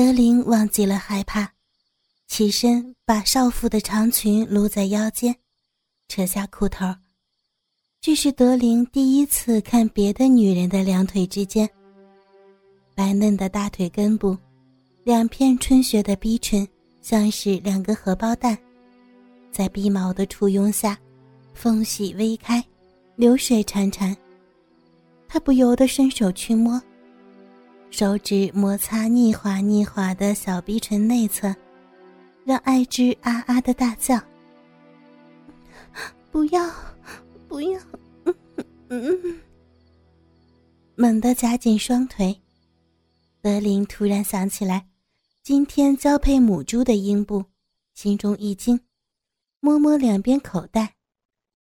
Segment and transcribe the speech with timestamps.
[0.00, 1.46] 德林忘记了害怕，
[2.26, 5.36] 起身把少妇的长裙撸在腰间，
[6.08, 6.86] 扯下裤头。
[8.00, 11.68] 这是德林第一次看别的女人的两腿之间，
[12.94, 14.34] 白嫩的大腿根部，
[15.04, 16.66] 两片春雪的逼唇，
[17.02, 18.56] 像是两个荷包蛋，
[19.52, 20.98] 在逼毛的簇拥下，
[21.52, 22.64] 缝隙微开，
[23.16, 24.16] 流水潺潺。
[25.28, 26.80] 他不由得伸手去摸。
[27.90, 31.54] 手指摩擦腻滑腻滑的小鼻唇内侧，
[32.44, 34.18] 让艾芝啊啊的大叫
[36.30, 36.70] ：“不要，
[37.48, 37.80] 不要！”
[38.88, 39.40] 嗯嗯，
[40.94, 42.40] 猛地夹紧双腿。
[43.42, 44.86] 德林突然想起来，
[45.42, 47.44] 今天交配母猪的阴部，
[47.94, 48.80] 心中一惊，
[49.60, 50.94] 摸摸两边口袋，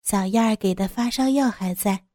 [0.02, 2.05] 小燕儿给的发烧药还在。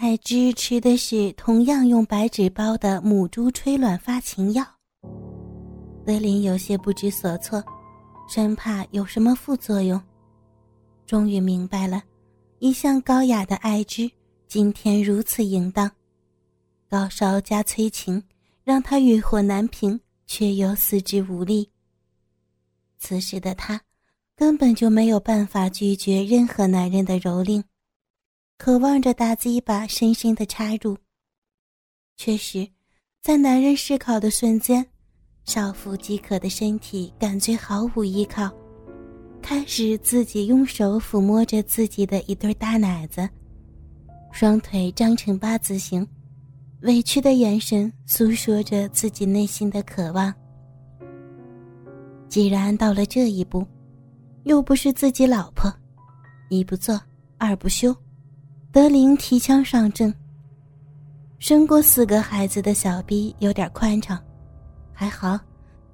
[0.00, 4.64] 艾芝吃的是同样用白纸包的母猪催卵发情药。
[6.06, 7.60] 德林有些不知所措，
[8.28, 10.00] 生怕有什么副作用。
[11.04, 12.00] 终于明白了，
[12.60, 14.08] 一向高雅的艾芝
[14.46, 15.90] 今天如此淫荡，
[16.88, 18.22] 高烧加催情，
[18.62, 21.68] 让他欲火难平，却又四肢无力。
[23.00, 23.80] 此时的他，
[24.36, 27.60] 根本就没有办法拒绝任何男人的蹂躏。
[28.58, 30.98] 渴望着大鸡巴深深的插入，
[32.16, 32.68] 确实，
[33.22, 34.84] 在男人思考的瞬间，
[35.44, 38.50] 少妇饥渴的身体感觉毫无依靠，
[39.40, 43.26] 开始自己用手抚摸着自己的一对大奶子，
[44.32, 46.06] 双腿张成八字形，
[46.82, 50.34] 委屈的眼神诉说着自己内心的渴望。
[52.28, 53.64] 既然到了这一步，
[54.42, 55.72] 又不是自己老婆，
[56.50, 57.00] 一不做
[57.38, 57.96] 二不休。
[58.70, 60.14] 德林提枪上阵。
[61.38, 64.22] 生过四个孩子的小臂有点宽敞，
[64.92, 65.38] 还好，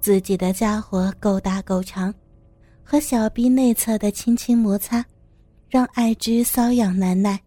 [0.01, 2.13] 自己的家伙够大够长，
[2.83, 5.03] 和小臂内侧的轻轻摩擦，
[5.69, 7.39] 让艾芝瘙痒难耐。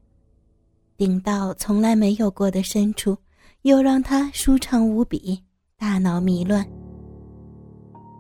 [0.97, 3.17] 顶到从来没有过的深处，
[3.63, 5.41] 又让他舒畅无比，
[5.77, 6.67] 大脑迷乱。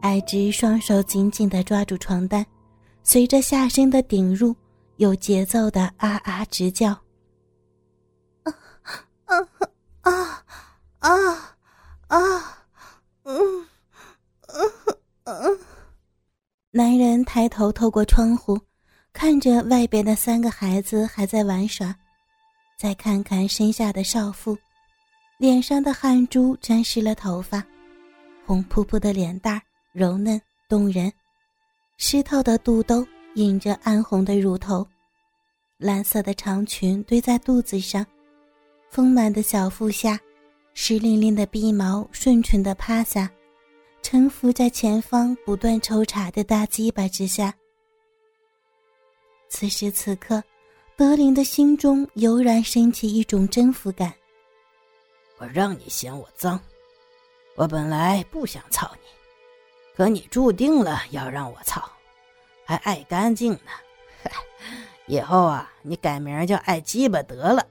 [0.02, 2.44] 艾芝双手紧紧地抓住床单，
[3.02, 4.54] 随着下身的顶入。
[4.96, 6.92] 有节奏的啊啊直叫，
[9.28, 9.36] 啊
[10.00, 10.44] 啊
[10.98, 11.10] 啊
[12.08, 12.18] 啊！
[13.24, 13.66] 嗯
[14.46, 14.72] 嗯
[15.24, 15.58] 嗯。
[16.70, 18.58] 男人抬头透过窗户，
[19.12, 21.94] 看着外边的三个孩子还在玩耍，
[22.78, 24.56] 再看看身下的少妇，
[25.38, 27.62] 脸上的汗珠沾湿了头发，
[28.46, 29.60] 红扑扑的脸蛋
[29.92, 31.12] 柔嫩动人，
[31.96, 33.06] 湿透的肚兜。
[33.34, 34.84] 引着暗红的乳头，
[35.76, 38.04] 蓝色的长裙堆在肚子上，
[38.90, 40.18] 丰满的小腹下，
[40.74, 43.30] 湿淋淋的鼻毛顺顺的趴下，
[44.02, 47.54] 沉浮在前方不断抽查的大鸡巴之下。
[49.48, 50.42] 此时此刻，
[50.96, 54.12] 德林的心中油然升起一种征服感。
[55.38, 56.58] 我让你嫌我脏，
[57.54, 59.08] 我本来不想操你，
[59.96, 61.82] 可你注定了要让我操。
[62.64, 63.70] 还爱干净呢，
[65.06, 67.66] 以后啊，你改名叫爱鸡巴得了。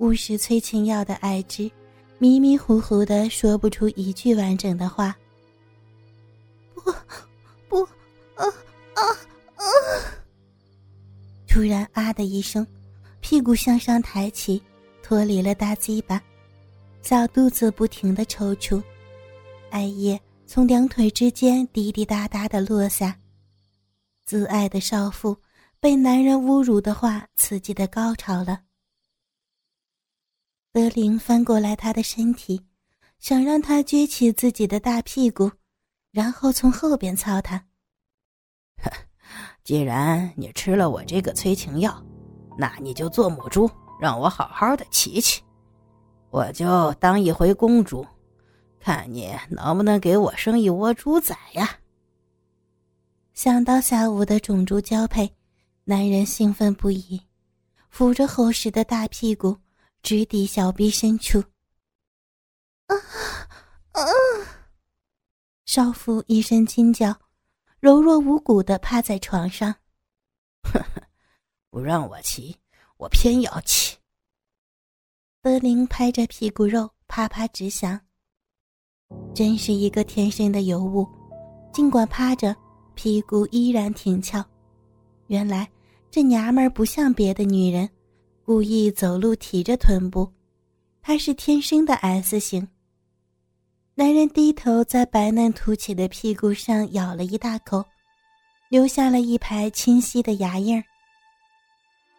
[0.00, 1.70] 误食催情药的艾芝，
[2.16, 5.14] 迷迷糊糊的说不出一句完整的话。
[6.74, 6.90] 不，
[7.68, 7.82] 不，
[8.34, 8.46] 啊
[8.94, 9.02] 啊
[9.56, 9.64] 啊！
[11.46, 12.66] 突然啊的一声，
[13.20, 14.62] 屁股向上抬起，
[15.02, 16.18] 脱离了大鸡巴，
[17.02, 18.82] 小肚子不停的抽搐，
[19.68, 23.14] 艾叶从两腿之间滴滴答答的落下。
[24.24, 25.36] 自爱的少妇
[25.78, 28.62] 被男人侮辱的话刺激的高潮了。
[30.72, 32.64] 德林翻过来他的身体，
[33.18, 35.50] 想让他撅起自己的大屁股，
[36.12, 37.64] 然后从后边操他。
[39.64, 42.00] 既然你吃了我这个催情药，
[42.56, 43.68] 那你就做母猪，
[44.00, 45.42] 让我好好的骑骑，
[46.30, 48.06] 我就当一回公猪，
[48.78, 51.78] 看你能不能给我生一窝猪崽呀。
[53.34, 55.34] 想到下午的种猪交配，
[55.82, 57.20] 男人兴奋不已，
[57.92, 59.56] 抚着厚实的大屁股
[60.02, 61.38] 直抵小臂深处。
[62.86, 62.96] 啊
[63.92, 64.02] 啊！
[65.66, 67.18] 少妇一声惊叫，
[67.78, 69.72] 柔弱无骨的趴在床上。
[70.62, 71.02] 呵呵，
[71.70, 72.56] 不让我骑，
[72.96, 73.96] 我偏要骑。
[75.42, 78.00] 德林拍着屁股肉，啪啪直响。
[79.34, 81.08] 真是一个天生的尤物，
[81.72, 82.56] 尽管趴着。
[82.96, 84.44] 屁股依然挺翘，
[85.28, 85.66] 原来
[86.10, 87.88] 这娘们儿不像别的女人，
[88.50, 90.28] 故意走路提着臀部，
[91.00, 92.66] 她是天生的 S 型。
[93.94, 97.84] 男人低头在白嫩凸起的屁股上咬了一大口，
[98.68, 100.82] 留下了一排清晰的牙印儿。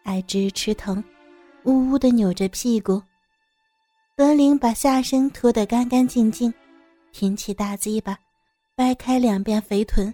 [0.04, 1.04] 艾芝吃疼，
[1.64, 3.02] 呜呜的扭着屁股。
[4.16, 6.50] 德林把下身脱得干干净净，
[7.12, 8.18] 挺起大鸡巴，
[8.74, 10.10] 掰开两边肥臀，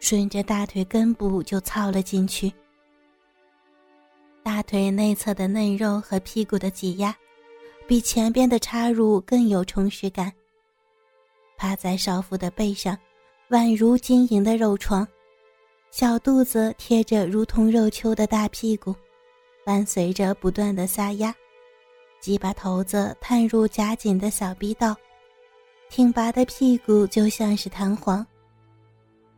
[0.00, 2.50] 顺着大腿根部就操了进去。
[4.64, 7.14] 腿内侧的嫩肉和屁股的挤压，
[7.86, 10.32] 比前边的插入更有充实感。
[11.56, 12.98] 趴在少妇的背上，
[13.50, 15.06] 宛如晶莹的肉床，
[15.90, 18.94] 小肚子贴着如同肉丘的大屁股，
[19.64, 21.34] 伴随着不断的撒压，
[22.20, 24.96] 鸡巴头子探入夹紧的小逼道，
[25.88, 28.26] 挺拔的屁股就像是弹簧，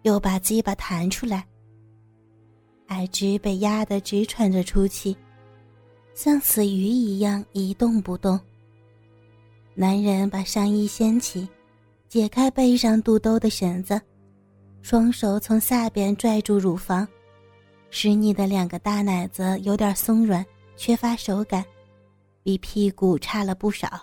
[0.03, 1.47] 又把鸡巴弹出来。
[2.87, 5.17] 艾芝被压得直喘着粗气，
[6.15, 8.41] 像死鱼一样一动不动。
[9.75, 11.49] 男人把上衣掀起。
[12.09, 14.01] 解开背上肚兜的绳子，
[14.81, 17.07] 双手从下边拽住乳房，
[17.91, 20.47] 使你的两个大奶子有点松软，
[20.77, 21.65] 缺乏手感，
[22.45, 24.01] 比屁股差了不少。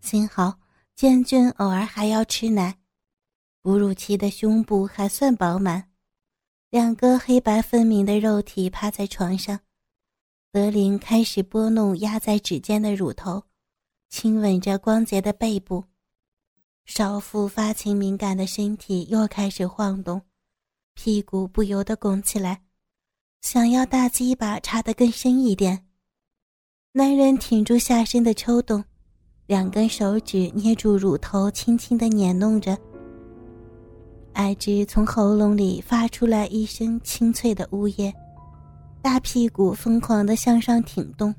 [0.00, 0.54] 幸好
[0.96, 2.74] 建军偶尔还要吃奶，
[3.60, 5.84] 哺乳期的胸部还算饱满。
[6.76, 9.60] 两个黑白分明的肉体趴在床上，
[10.52, 13.44] 德林开始拨弄压在指尖的乳头，
[14.10, 15.84] 亲吻着光洁的背部。
[16.84, 20.20] 少妇发情敏感的身体又开始晃动，
[20.92, 22.60] 屁股不由得拱起来，
[23.40, 25.86] 想要大鸡巴插得更深一点。
[26.92, 28.84] 男人挺住下身的抽动，
[29.46, 32.76] 两根手指捏住乳头，轻轻地捻弄着。
[34.36, 38.12] 艾芝从喉咙里发出来一声清脆的呜咽，
[39.00, 41.34] 大屁股疯狂地向上挺动。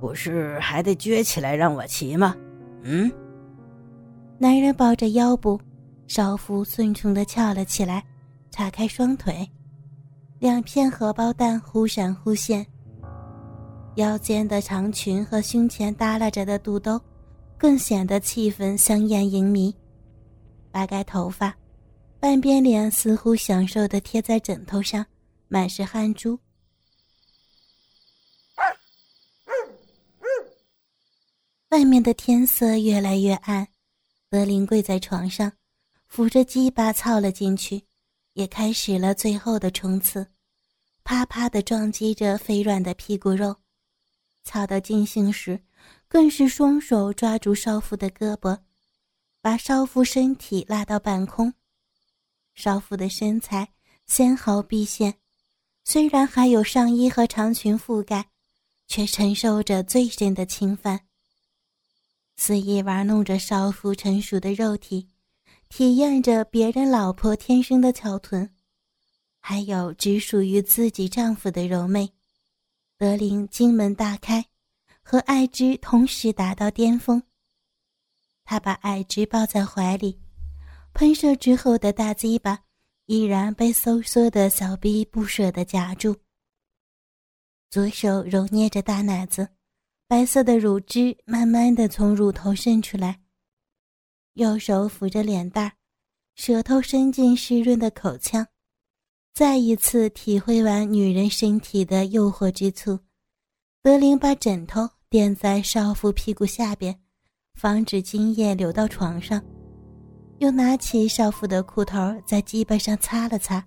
[0.00, 2.34] 不是还得撅起来让我骑吗？
[2.84, 3.12] 嗯。
[4.38, 5.60] 男人抱着腰部，
[6.06, 8.02] 少妇顺从的翘了起来，
[8.50, 9.46] 叉开双腿，
[10.38, 12.66] 两片荷包蛋忽闪忽现。
[13.96, 16.98] 腰间的长裙和胸前耷拉着的肚兜，
[17.58, 19.72] 更显得气氛香艳淫靡。
[20.72, 21.54] 扒开头发，
[22.18, 25.04] 半边脸似乎享受的贴在枕头上，
[25.48, 26.38] 满是汗珠。
[31.68, 33.68] 外面的天色越来越暗。
[34.28, 35.52] 德林跪在床上，
[36.06, 37.82] 扶着鸡巴操了进去，
[38.32, 40.26] 也开始了最后的冲刺，
[41.04, 43.54] 啪啪地撞击着肥软的屁股肉。
[44.44, 45.60] 操到尽兴时，
[46.08, 48.58] 更是双手抓住少妇的胳膊，
[49.42, 51.52] 把少妇身体拉到半空。
[52.54, 53.68] 少妇的身材
[54.06, 55.14] 纤毫毕现，
[55.84, 58.28] 虽然还有上衣和长裙覆盖，
[58.86, 61.00] 却承受着最深的侵犯。
[62.36, 65.08] 肆意玩弄着少妇成熟的肉体，
[65.68, 68.48] 体验着别人老婆天生的翘臀，
[69.40, 72.12] 还有只属于自己丈夫的柔媚。
[72.96, 74.44] 德林金门大开，
[75.02, 77.20] 和爱之同时达到巅峰。
[78.52, 80.20] 他把艾芝抱在怀里，
[80.92, 82.64] 喷射之后的大鸡巴
[83.06, 86.14] 依然被收缩的小臂不舍得夹住。
[87.70, 89.48] 左手揉捏着大奶子。
[90.06, 93.22] 白色的乳汁慢慢的从乳头渗出来，
[94.34, 95.72] 右手扶着脸蛋
[96.34, 98.46] 舌头伸进湿润的口腔，
[99.32, 102.98] 再一次体会完女人身体的诱惑之处，
[103.82, 107.00] 德林把枕头垫在少妇屁股下边，
[107.54, 109.40] 防止精液流到床上，
[110.38, 113.64] 又拿起少妇的裤头在鸡巴上擦了擦，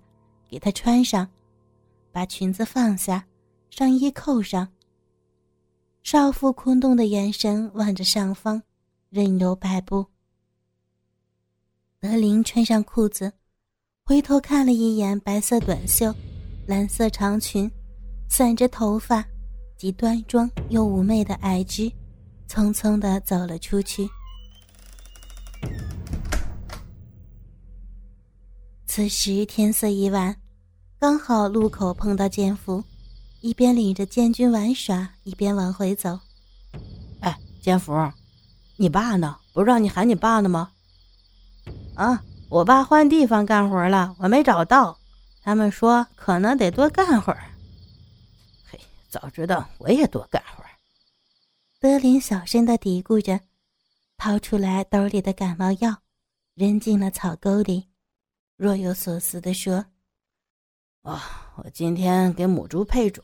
[0.49, 1.27] 给她穿上，
[2.11, 3.25] 把裙子放下，
[3.69, 4.67] 上衣扣上。
[6.03, 8.61] 少妇空洞的眼神望着上方，
[9.09, 10.05] 任由摆布。
[11.99, 13.31] 德林穿上裤子，
[14.03, 16.13] 回头看了一眼白色短袖、
[16.67, 17.71] 蓝色长裙、
[18.29, 19.25] 散着头发、
[19.77, 21.91] 既端庄又妩媚的矮枝，
[22.49, 24.09] 匆匆的走了出去。
[28.85, 30.37] 此时天色已晚，
[30.99, 32.83] 刚好路口碰到建福。
[33.41, 36.19] 一边领着建军玩耍，一边往回走。
[37.19, 37.93] 哎，建福，
[38.77, 39.37] 你爸呢？
[39.53, 40.71] 不让你喊你爸呢吗？
[41.93, 44.97] 啊，我爸换地方干活了，我没找到。
[45.43, 47.43] 他们说可能得多干会儿。
[48.71, 50.64] 嘿，早知道我也多干会儿。
[51.85, 53.39] 德林小声的嘀咕着，
[54.17, 55.95] 掏出来兜里的感冒药，
[56.55, 57.87] 扔进了草沟里，
[58.57, 59.85] 若有所思的说。
[61.03, 61.21] 哦，
[61.57, 63.23] 我今天给母猪配种，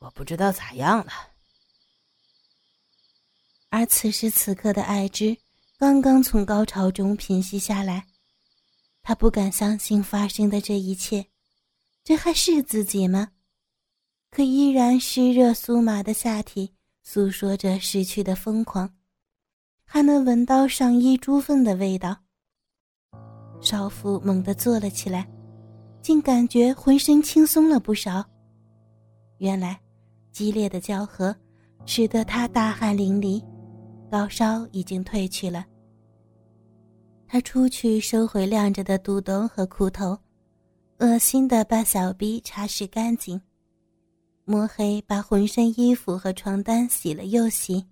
[0.00, 1.12] 我不知道咋样了。
[3.68, 5.38] 而此时此刻的艾芝
[5.78, 8.08] 刚刚从高潮中平息下来，
[9.02, 11.24] 她不敢相信发生的这一切，
[12.02, 13.30] 这还是自己吗？
[14.32, 16.74] 可依然湿热酥麻的下体
[17.10, 18.86] 诉说着逝去的疯狂，
[19.86, 22.14] 还能闻到上衣猪粪的味道。
[23.62, 25.26] 少妇猛地坐了起来，
[26.02, 28.22] 竟感觉浑身轻松了不少。
[29.38, 29.80] 原来，
[30.32, 31.34] 激烈的交合
[31.86, 33.42] 使得她大汗淋漓，
[34.10, 35.64] 高烧已经退去了。
[37.26, 40.14] 她出去收回晾着的肚兜和裤头，
[40.98, 43.40] 恶心的把小臂擦拭干净，
[44.50, 47.84] 摸黑把浑身衣服和床单洗了又洗。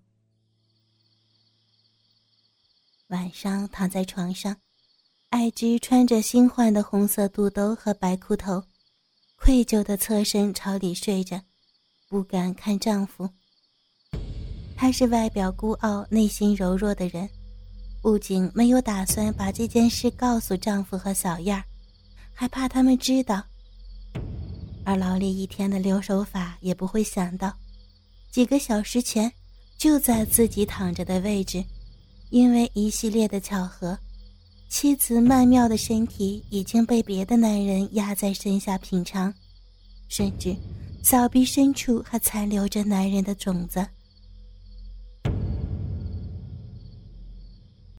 [3.08, 4.56] 晚上躺在床上。
[5.28, 8.64] 艾芝穿着新换的红色肚兜和白裤头，
[9.34, 11.42] 愧疚的侧身朝里睡着，
[12.08, 13.28] 不敢看丈夫。
[14.74, 17.28] 她是外表孤傲、内心柔弱的人，
[18.00, 21.64] 不仅没有打算把这件事告诉丈夫和小燕儿，
[22.32, 23.44] 还怕他们知道。
[24.86, 27.52] 而劳力一天的留守法也不会想到，
[28.30, 29.30] 几个小时前
[29.76, 31.62] 就在自己躺着的位置，
[32.30, 33.98] 因为一系列的巧合。
[34.68, 39.34] 妻子曼妙的身体已经被别的男人压在身下品尝，
[40.08, 40.54] 甚至
[41.02, 43.84] 小臂深处还残留着男人的种子。